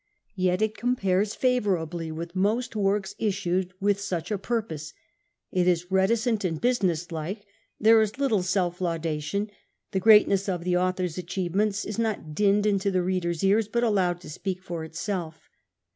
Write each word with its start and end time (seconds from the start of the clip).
Yet 0.35 0.63
it 0.63 0.75
compares 0.75 1.35
favourably 1.35 2.11
with 2.11 2.35
most 2.35 2.75
works 2.75 3.13
issued 3.19 3.71
with 3.79 3.99
such 4.01 4.31
a 4.31 4.39
purpose: 4.39 4.95
it 5.51 5.67
is 5.67 5.91
reticent 5.91 6.43
and 6.43 6.59
business 6.59 7.11
like; 7.11 7.45
there 7.79 8.01
is 8.01 8.17
little 8.17 8.41
self 8.41 8.81
laudation; 8.81 9.51
the 9.91 9.99
greatness 9.99 10.49
of 10.49 10.63
the 10.63 10.75
author's 10.75 11.19
achievements 11.19 11.85
is 11.85 11.99
not 11.99 12.33
dinned 12.33 12.65
into 12.65 12.89
the 12.89 13.03
reader's 13.03 13.43
ears, 13.43 13.67
but 13.67 13.83
allowed 13.83 14.19
to 14.21 14.29
speak 14.31 14.63
for 14.63 14.83
itself. 14.83 15.47